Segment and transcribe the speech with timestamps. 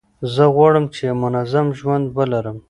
[0.33, 2.57] زه غواړم چي یو منظم ژوند ولرم.